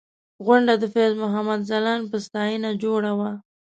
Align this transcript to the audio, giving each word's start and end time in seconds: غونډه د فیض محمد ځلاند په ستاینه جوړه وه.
غونډه 0.45 0.73
د 0.81 0.83
فیض 0.93 1.11
محمد 1.23 1.59
ځلاند 1.69 2.03
په 2.11 2.17
ستاینه 2.25 2.69
جوړه 2.83 3.11
وه. 3.19 3.31